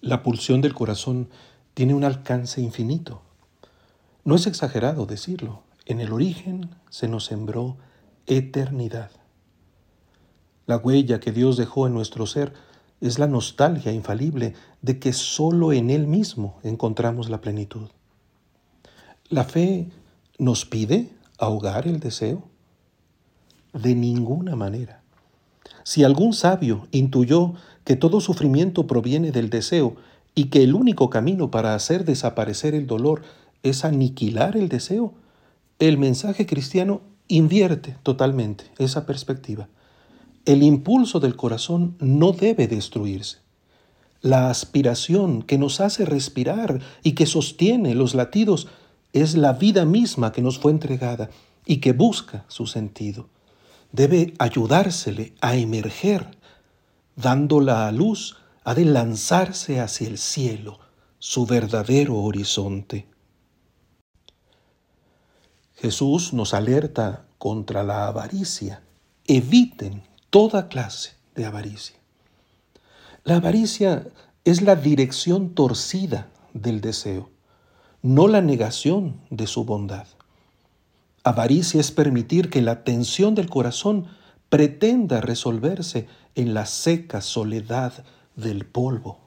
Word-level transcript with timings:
La 0.00 0.22
pulsión 0.22 0.62
del 0.62 0.72
corazón 0.72 1.28
tiene 1.74 1.92
un 1.92 2.04
alcance 2.04 2.62
infinito. 2.62 3.20
No 4.24 4.34
es 4.34 4.46
exagerado 4.46 5.04
decirlo. 5.04 5.62
En 5.84 6.00
el 6.00 6.12
origen 6.12 6.70
se 6.88 7.06
nos 7.06 7.26
sembró 7.26 7.76
eternidad. 8.26 9.10
La 10.66 10.78
huella 10.78 11.20
que 11.20 11.32
Dios 11.32 11.56
dejó 11.56 11.86
en 11.86 11.92
nuestro 11.92 12.26
ser 12.26 12.54
es 13.00 13.18
la 13.18 13.26
nostalgia 13.26 13.92
infalible 13.92 14.54
de 14.82 14.98
que 14.98 15.12
solo 15.12 15.72
en 15.72 15.90
Él 15.90 16.06
mismo 16.06 16.58
encontramos 16.62 17.28
la 17.28 17.40
plenitud. 17.40 17.88
La 19.28 19.44
fe 19.44 19.90
nos 20.38 20.64
pide 20.64 21.10
ahogar 21.38 21.86
el 21.86 22.00
deseo. 22.00 22.44
De 23.72 23.94
ninguna 23.94 24.56
manera. 24.56 24.99
Si 25.84 26.04
algún 26.04 26.32
sabio 26.32 26.86
intuyó 26.92 27.54
que 27.84 27.96
todo 27.96 28.20
sufrimiento 28.20 28.86
proviene 28.86 29.32
del 29.32 29.50
deseo 29.50 29.96
y 30.34 30.44
que 30.44 30.62
el 30.62 30.74
único 30.74 31.10
camino 31.10 31.50
para 31.50 31.74
hacer 31.74 32.04
desaparecer 32.04 32.74
el 32.74 32.86
dolor 32.86 33.22
es 33.62 33.84
aniquilar 33.84 34.56
el 34.56 34.68
deseo, 34.68 35.14
el 35.78 35.98
mensaje 35.98 36.46
cristiano 36.46 37.00
invierte 37.28 37.96
totalmente 38.02 38.64
esa 38.78 39.06
perspectiva. 39.06 39.68
El 40.44 40.62
impulso 40.62 41.20
del 41.20 41.36
corazón 41.36 41.96
no 42.00 42.32
debe 42.32 42.66
destruirse. 42.66 43.38
La 44.22 44.50
aspiración 44.50 45.42
que 45.42 45.56
nos 45.56 45.80
hace 45.80 46.04
respirar 46.04 46.80
y 47.02 47.12
que 47.12 47.26
sostiene 47.26 47.94
los 47.94 48.14
latidos 48.14 48.68
es 49.12 49.36
la 49.36 49.54
vida 49.54 49.84
misma 49.84 50.32
que 50.32 50.42
nos 50.42 50.58
fue 50.58 50.72
entregada 50.72 51.30
y 51.66 51.78
que 51.78 51.92
busca 51.92 52.44
su 52.48 52.66
sentido. 52.66 53.28
Debe 53.92 54.34
ayudársele 54.38 55.34
a 55.40 55.56
emerger 55.56 56.38
dándola 57.16 57.86
a 57.88 57.92
luz, 57.92 58.36
ha 58.64 58.74
de 58.74 58.84
lanzarse 58.84 59.80
hacia 59.80 60.08
el 60.08 60.18
cielo, 60.18 60.78
su 61.18 61.46
verdadero 61.46 62.16
horizonte. 62.16 63.06
Jesús 65.74 66.32
nos 66.32 66.54
alerta 66.54 67.26
contra 67.38 67.82
la 67.82 68.06
avaricia. 68.06 68.82
Eviten 69.26 70.02
toda 70.30 70.68
clase 70.68 71.12
de 71.34 71.46
avaricia. 71.46 71.96
La 73.24 73.36
avaricia 73.36 74.06
es 74.44 74.62
la 74.62 74.76
dirección 74.76 75.54
torcida 75.54 76.28
del 76.52 76.80
deseo, 76.80 77.30
no 78.02 78.28
la 78.28 78.40
negación 78.40 79.20
de 79.30 79.46
su 79.46 79.64
bondad. 79.64 80.06
Avaricia 81.22 81.80
es 81.80 81.90
permitir 81.90 82.48
que 82.48 82.62
la 82.62 82.82
tensión 82.82 83.34
del 83.34 83.50
corazón 83.50 84.06
pretenda 84.48 85.20
resolverse 85.20 86.08
en 86.34 86.54
la 86.54 86.64
seca 86.64 87.20
soledad 87.20 88.04
del 88.36 88.64
polvo. 88.64 89.18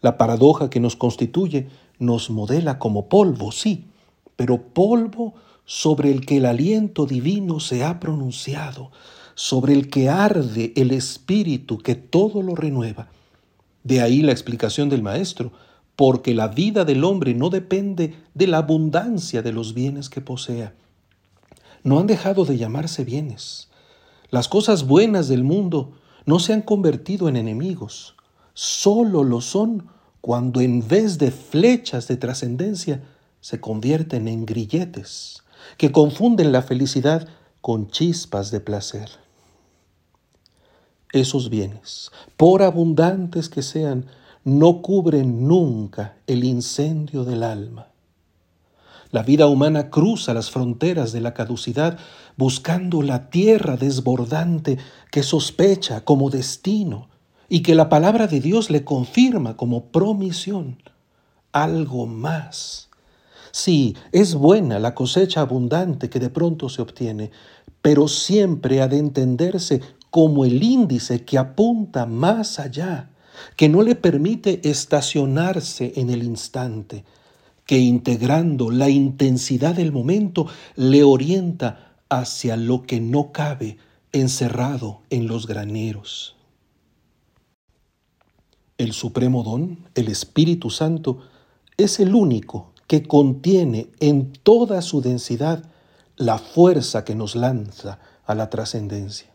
La 0.00 0.18
paradoja 0.18 0.68
que 0.68 0.80
nos 0.80 0.96
constituye 0.96 1.68
nos 1.98 2.30
modela 2.30 2.78
como 2.78 3.08
polvo, 3.08 3.52
sí, 3.52 3.86
pero 4.34 4.60
polvo 4.60 5.34
sobre 5.64 6.10
el 6.10 6.26
que 6.26 6.38
el 6.38 6.46
aliento 6.46 7.06
divino 7.06 7.60
se 7.60 7.84
ha 7.84 8.00
pronunciado, 8.00 8.90
sobre 9.34 9.72
el 9.72 9.88
que 9.88 10.08
arde 10.08 10.72
el 10.76 10.90
espíritu 10.90 11.78
que 11.78 11.94
todo 11.94 12.42
lo 12.42 12.54
renueva. 12.54 13.08
De 13.84 14.00
ahí 14.00 14.20
la 14.20 14.32
explicación 14.32 14.88
del 14.88 15.02
maestro, 15.02 15.52
porque 15.96 16.34
la 16.34 16.48
vida 16.48 16.84
del 16.84 17.04
hombre 17.04 17.34
no 17.34 17.50
depende 17.50 18.14
de 18.34 18.46
la 18.46 18.58
abundancia 18.58 19.42
de 19.42 19.52
los 19.52 19.74
bienes 19.74 20.08
que 20.08 20.20
posea. 20.20 20.74
No 21.82 21.98
han 21.98 22.06
dejado 22.06 22.44
de 22.44 22.58
llamarse 22.58 23.04
bienes, 23.04 23.68
las 24.30 24.48
cosas 24.48 24.86
buenas 24.86 25.28
del 25.28 25.44
mundo 25.44 25.92
no 26.24 26.40
se 26.40 26.52
han 26.52 26.62
convertido 26.62 27.28
en 27.28 27.36
enemigos, 27.36 28.16
solo 28.54 29.22
lo 29.22 29.40
son 29.40 29.88
cuando 30.20 30.60
en 30.60 30.86
vez 30.86 31.18
de 31.18 31.30
flechas 31.30 32.08
de 32.08 32.16
trascendencia 32.16 33.04
se 33.40 33.60
convierten 33.60 34.26
en 34.26 34.44
grilletes 34.44 35.44
que 35.78 35.92
confunden 35.92 36.50
la 36.50 36.62
felicidad 36.62 37.28
con 37.60 37.88
chispas 37.88 38.50
de 38.50 38.60
placer. 38.60 39.08
Esos 41.12 41.48
bienes, 41.48 42.10
por 42.36 42.62
abundantes 42.62 43.48
que 43.48 43.62
sean, 43.62 44.06
no 44.46 44.80
cubren 44.80 45.48
nunca 45.48 46.18
el 46.28 46.44
incendio 46.44 47.24
del 47.24 47.42
alma. 47.42 47.88
La 49.10 49.24
vida 49.24 49.48
humana 49.48 49.90
cruza 49.90 50.34
las 50.34 50.52
fronteras 50.52 51.10
de 51.10 51.20
la 51.20 51.34
caducidad 51.34 51.98
buscando 52.36 53.02
la 53.02 53.28
tierra 53.28 53.76
desbordante 53.76 54.78
que 55.10 55.24
sospecha 55.24 56.04
como 56.04 56.30
destino 56.30 57.08
y 57.48 57.62
que 57.62 57.74
la 57.74 57.88
palabra 57.88 58.28
de 58.28 58.38
Dios 58.38 58.70
le 58.70 58.84
confirma 58.84 59.56
como 59.56 59.86
promisión. 59.86 60.80
Algo 61.50 62.06
más. 62.06 62.88
Sí, 63.50 63.96
es 64.12 64.36
buena 64.36 64.78
la 64.78 64.94
cosecha 64.94 65.40
abundante 65.40 66.08
que 66.08 66.20
de 66.20 66.30
pronto 66.30 66.68
se 66.68 66.82
obtiene, 66.82 67.32
pero 67.82 68.06
siempre 68.06 68.80
ha 68.80 68.86
de 68.86 68.98
entenderse 68.98 69.80
como 70.10 70.44
el 70.44 70.62
índice 70.62 71.24
que 71.24 71.36
apunta 71.36 72.06
más 72.06 72.60
allá, 72.60 73.10
que 73.56 73.68
no 73.68 73.82
le 73.82 73.94
permite 73.94 74.68
estacionarse 74.68 75.92
en 75.96 76.10
el 76.10 76.22
instante, 76.22 77.04
que 77.64 77.78
integrando 77.78 78.70
la 78.70 78.88
intensidad 78.88 79.74
del 79.74 79.92
momento 79.92 80.46
le 80.76 81.02
orienta 81.02 81.96
hacia 82.08 82.56
lo 82.56 82.82
que 82.82 83.00
no 83.00 83.32
cabe 83.32 83.78
encerrado 84.12 85.02
en 85.10 85.26
los 85.26 85.46
graneros. 85.46 86.36
El 88.78 88.92
supremo 88.92 89.42
don, 89.42 89.88
el 89.94 90.08
Espíritu 90.08 90.70
Santo, 90.70 91.20
es 91.76 91.98
el 91.98 92.14
único 92.14 92.72
que 92.86 93.02
contiene 93.02 93.88
en 94.00 94.32
toda 94.32 94.82
su 94.82 95.00
densidad 95.00 95.64
la 96.16 96.38
fuerza 96.38 97.04
que 97.04 97.14
nos 97.14 97.36
lanza 97.36 97.98
a 98.24 98.34
la 98.34 98.48
trascendencia. 98.48 99.28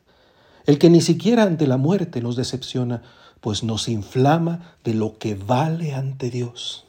El 0.65 0.77
que 0.77 0.89
ni 0.89 1.01
siquiera 1.01 1.43
ante 1.43 1.67
la 1.67 1.77
muerte 1.77 2.21
nos 2.21 2.35
decepciona, 2.35 3.01
pues 3.41 3.63
nos 3.63 3.89
inflama 3.89 4.75
de 4.83 4.93
lo 4.93 5.17
que 5.17 5.35
vale 5.35 5.93
ante 5.93 6.29
Dios. 6.29 6.85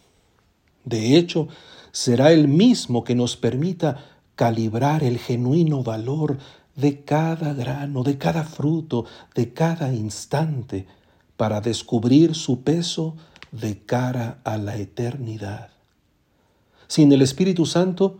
De 0.85 1.17
hecho, 1.17 1.49
será 1.91 2.33
el 2.33 2.47
mismo 2.47 3.05
que 3.05 3.15
nos 3.15 3.37
permita 3.37 4.05
calibrar 4.37 5.03
el 5.03 5.19
genuino 5.19 5.83
valor 5.83 6.39
de 6.77 7.03
cada 7.05 7.53
grano, 7.55 8.03
de 8.03 8.19
cada 8.19 8.45
fruto, 8.45 9.05
de 9.35 9.53
cada 9.53 9.93
instante, 9.93 10.87
para 11.37 11.61
descubrir 11.61 12.35
su 12.35 12.62
peso 12.62 13.17
de 13.51 13.79
cara 13.79 14.39
a 14.45 14.57
la 14.57 14.77
eternidad. 14.77 15.71
Sin 16.87 17.12
el 17.12 17.23
Espíritu 17.23 17.67
Santo, 17.67 18.19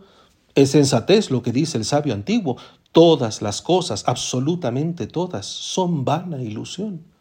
es 0.55 0.71
sensatez 0.71 1.31
lo 1.31 1.41
que 1.41 1.51
dice 1.51 1.77
el 1.77 1.85
sabio 1.85 2.13
antiguo, 2.13 2.57
todas 2.91 3.41
las 3.41 3.61
cosas, 3.61 4.03
absolutamente 4.07 5.07
todas, 5.07 5.45
son 5.45 6.05
vana 6.05 6.41
ilusión. 6.41 7.12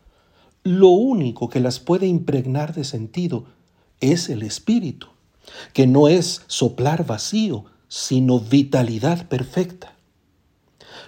Lo 0.64 0.88
único 0.88 1.48
que 1.48 1.60
las 1.60 1.80
puede 1.80 2.06
impregnar 2.06 2.74
de 2.74 2.84
sentido 2.84 3.46
es 4.00 4.28
el 4.28 4.42
Espíritu 4.42 5.08
que 5.72 5.86
no 5.86 6.08
es 6.08 6.42
soplar 6.46 7.06
vacío, 7.06 7.64
sino 7.88 8.40
vitalidad 8.40 9.28
perfecta. 9.28 9.94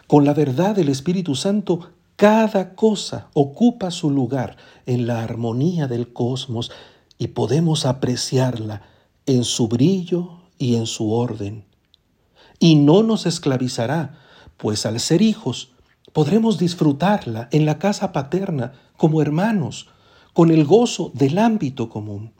Con 0.06 0.24
la 0.24 0.34
verdad 0.34 0.74
del 0.74 0.88
Espíritu 0.88 1.34
Santo, 1.34 1.90
cada 2.16 2.74
cosa 2.74 3.28
ocupa 3.32 3.90
su 3.90 4.10
lugar 4.10 4.56
en 4.86 5.06
la 5.06 5.22
armonía 5.22 5.88
del 5.88 6.12
cosmos 6.12 6.70
y 7.18 7.28
podemos 7.28 7.86
apreciarla 7.86 8.82
en 9.26 9.44
su 9.44 9.68
brillo 9.68 10.40
y 10.58 10.76
en 10.76 10.86
su 10.86 11.12
orden. 11.12 11.64
Y 12.58 12.76
no 12.76 13.02
nos 13.02 13.26
esclavizará, 13.26 14.18
pues 14.56 14.86
al 14.86 15.00
ser 15.00 15.22
hijos 15.22 15.72
podremos 16.14 16.58
disfrutarla 16.58 17.48
en 17.50 17.66
la 17.66 17.78
casa 17.78 18.12
paterna 18.12 18.72
como 18.96 19.20
hermanos, 19.20 19.88
con 20.32 20.50
el 20.50 20.64
gozo 20.64 21.10
del 21.12 21.38
ámbito 21.38 21.90
común. 21.90 22.32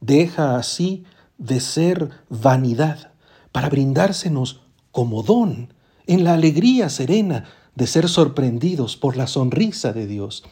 Deja 0.00 0.56
así 0.56 1.04
de 1.38 1.60
ser 1.60 2.10
vanidad 2.28 3.12
para 3.52 3.70
brindársenos 3.70 4.60
como 4.92 5.22
don 5.22 5.72
en 6.06 6.24
la 6.24 6.34
alegría 6.34 6.90
serena 6.90 7.46
de 7.74 7.86
ser 7.86 8.06
sorprendidos 8.06 8.96
por 8.96 9.16
la 9.16 9.26
sonrisa 9.26 9.94
de 9.94 10.06
Dios, 10.06 10.44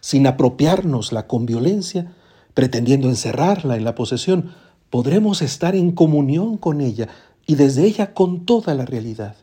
sin 0.00 0.26
apropiárnosla 0.26 1.26
con 1.26 1.44
violencia, 1.44 2.14
pretendiendo 2.54 3.10
encerrarla 3.10 3.76
en 3.76 3.84
la 3.84 3.94
posesión, 3.94 4.54
podremos 4.88 5.42
estar 5.42 5.76
en 5.76 5.92
comunión 5.92 6.56
con 6.56 6.80
ella 6.80 7.08
y 7.46 7.56
desde 7.56 7.84
ella 7.84 8.14
con 8.14 8.46
toda 8.46 8.74
la 8.74 8.86
realidad, 8.86 9.36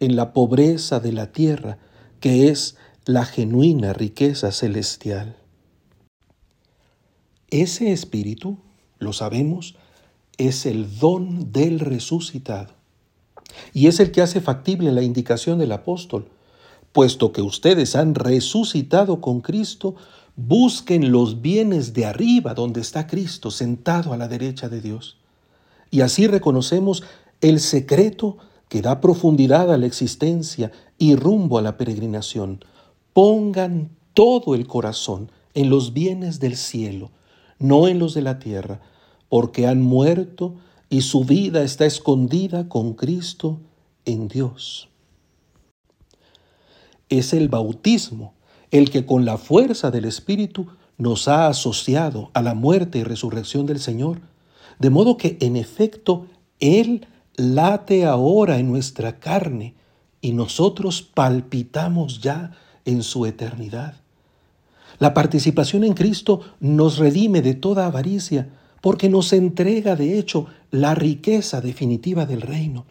en 0.00 0.16
la 0.16 0.32
pobreza 0.32 0.98
de 0.98 1.12
la 1.12 1.30
tierra, 1.30 1.78
que 2.18 2.48
es 2.48 2.76
la 3.04 3.24
genuina 3.24 3.92
riqueza 3.92 4.50
celestial. 4.50 5.36
Ese 7.50 7.92
espíritu, 7.92 8.58
lo 8.98 9.12
sabemos, 9.12 9.76
es 10.38 10.66
el 10.66 10.98
don 10.98 11.52
del 11.52 11.80
resucitado. 11.80 12.74
Y 13.74 13.88
es 13.88 14.00
el 14.00 14.12
que 14.12 14.22
hace 14.22 14.40
factible 14.40 14.92
la 14.92 15.02
indicación 15.02 15.58
del 15.58 15.72
apóstol, 15.72 16.28
puesto 16.92 17.32
que 17.32 17.42
ustedes 17.42 17.96
han 17.96 18.14
resucitado 18.14 19.20
con 19.20 19.40
Cristo, 19.40 19.96
busquen 20.36 21.12
los 21.12 21.42
bienes 21.42 21.92
de 21.92 22.06
arriba 22.06 22.54
donde 22.54 22.80
está 22.80 23.06
Cristo 23.06 23.50
sentado 23.50 24.12
a 24.12 24.16
la 24.16 24.28
derecha 24.28 24.68
de 24.68 24.80
Dios. 24.80 25.18
Y 25.90 26.02
así 26.02 26.26
reconocemos 26.26 27.02
el 27.40 27.60
secreto 27.60 28.38
que 28.70 28.82
da 28.82 29.00
profundidad 29.00 29.72
a 29.72 29.76
la 29.76 29.86
existencia 29.86 30.70
y 30.96 31.16
rumbo 31.16 31.58
a 31.58 31.62
la 31.62 31.76
peregrinación. 31.76 32.64
Pongan 33.12 33.90
todo 34.14 34.54
el 34.54 34.68
corazón 34.68 35.32
en 35.54 35.68
los 35.68 35.92
bienes 35.92 36.38
del 36.38 36.56
cielo, 36.56 37.10
no 37.58 37.88
en 37.88 37.98
los 37.98 38.14
de 38.14 38.22
la 38.22 38.38
tierra, 38.38 38.80
porque 39.28 39.66
han 39.66 39.82
muerto 39.82 40.54
y 40.88 41.00
su 41.00 41.24
vida 41.24 41.64
está 41.64 41.84
escondida 41.84 42.68
con 42.68 42.94
Cristo 42.94 43.58
en 44.04 44.28
Dios. 44.28 44.88
Es 47.08 47.32
el 47.32 47.48
bautismo 47.48 48.34
el 48.70 48.90
que 48.90 49.04
con 49.04 49.24
la 49.24 49.36
fuerza 49.36 49.90
del 49.90 50.04
Espíritu 50.04 50.68
nos 50.96 51.26
ha 51.26 51.48
asociado 51.48 52.30
a 52.34 52.42
la 52.42 52.54
muerte 52.54 52.98
y 52.98 53.02
resurrección 53.02 53.66
del 53.66 53.80
Señor, 53.80 54.20
de 54.78 54.90
modo 54.90 55.16
que 55.16 55.38
en 55.40 55.56
efecto 55.56 56.26
Él 56.60 57.08
late 57.40 58.04
ahora 58.04 58.58
en 58.58 58.68
nuestra 58.68 59.18
carne 59.18 59.74
y 60.20 60.32
nosotros 60.32 61.02
palpitamos 61.02 62.20
ya 62.20 62.52
en 62.84 63.02
su 63.02 63.24
eternidad. 63.24 63.94
La 64.98 65.14
participación 65.14 65.84
en 65.84 65.94
Cristo 65.94 66.42
nos 66.60 66.98
redime 66.98 67.40
de 67.40 67.54
toda 67.54 67.86
avaricia 67.86 68.50
porque 68.82 69.08
nos 69.08 69.32
entrega 69.32 69.96
de 69.96 70.18
hecho 70.18 70.46
la 70.70 70.94
riqueza 70.94 71.62
definitiva 71.62 72.26
del 72.26 72.42
reino. 72.42 72.84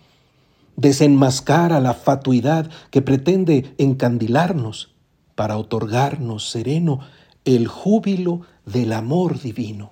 Desenmascara 0.75 1.80
la 1.80 1.94
fatuidad 1.94 2.69
que 2.90 3.01
pretende 3.01 3.75
encandilarnos 3.78 4.96
para 5.36 5.57
otorgarnos 5.57 6.50
sereno 6.50 7.01
el 7.46 7.68
júbilo 7.68 8.42
del 8.66 8.94
amor 8.94 9.40
divino. 9.40 9.92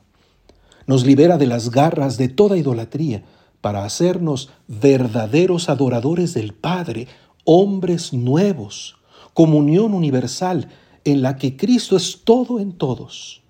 Nos 0.88 1.06
libera 1.06 1.38
de 1.38 1.46
las 1.46 1.70
garras 1.70 2.18
de 2.18 2.30
toda 2.30 2.58
idolatría 2.58 3.24
para 3.68 3.84
hacernos 3.84 4.50
verdaderos 4.70 5.68
adoradores 5.68 6.34
del 6.34 6.54
Padre, 6.54 7.10
hombres 7.44 8.14
nuevos, 8.14 8.96
comunión 9.34 9.94
universal 9.94 10.70
en 11.04 11.22
la 11.22 11.36
que 11.36 11.58
Cristo 11.58 11.98
es 11.98 12.22
todo 12.24 12.62
en 12.62 12.72
todos. 12.72 13.42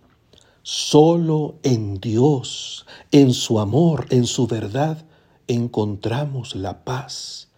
Solo 0.64 1.60
en 1.62 2.00
Dios, 2.00 2.88
en 3.12 3.32
su 3.32 3.60
amor, 3.60 4.08
en 4.10 4.26
su 4.26 4.48
verdad, 4.48 5.06
encontramos 5.48 6.56
la 6.56 6.84
paz 6.84 7.50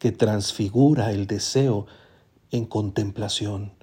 que 0.00 0.10
transfigura 0.10 1.12
el 1.12 1.28
deseo 1.28 1.86
en 2.50 2.64
contemplación. 2.64 3.74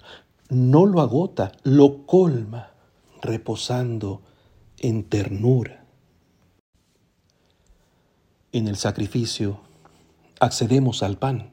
No 0.50 0.84
lo 0.84 1.00
agota, 1.00 1.52
lo 1.62 2.04
colma, 2.04 2.74
reposando 3.22 4.20
en 4.76 5.04
ternura. 5.04 5.79
En 8.52 8.66
el 8.66 8.76
sacrificio 8.76 9.60
accedemos 10.40 11.04
al 11.04 11.18
pan, 11.18 11.52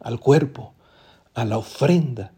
al 0.00 0.20
cuerpo, 0.20 0.74
a 1.32 1.46
la 1.46 1.56
ofrenda, 1.56 2.34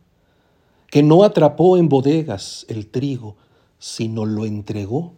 que 0.89 1.03
no 1.03 1.25
atrapó 1.25 1.77
en 1.77 1.89
bodegas 1.89 2.65
el 2.69 2.87
trigo, 2.87 3.37
sino 3.81 4.25
lo 4.25 4.47
entregó 4.47 5.15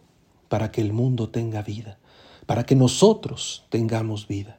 para 0.47 0.71
que 0.71 0.81
el 0.81 0.93
mundo 0.93 1.29
tenga 1.29 1.61
vida, 1.61 1.99
para 2.47 2.65
que 2.65 2.75
nosotros 2.75 3.65
tengamos 3.69 4.27
vida. 4.27 4.57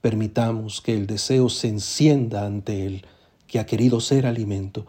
Permitamos 0.00 0.80
que 0.80 0.94
el 0.94 1.08
deseo 1.08 1.48
se 1.48 1.66
encienda 1.66 2.46
ante 2.46 2.86
Él, 2.86 3.06
que 3.48 3.58
ha 3.58 3.66
querido 3.66 4.00
ser 4.00 4.24
alimento, 4.24 4.86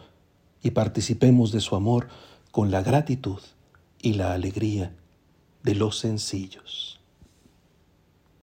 y 0.61 0.71
participemos 0.71 1.51
de 1.51 1.61
su 1.61 1.75
amor 1.75 2.09
con 2.51 2.69
la 2.69 2.83
gratitud 2.83 3.39
y 3.99 4.13
la 4.13 4.33
alegría 4.33 4.93
de 5.63 5.73
los 5.73 5.97
sencillos. 5.97 6.94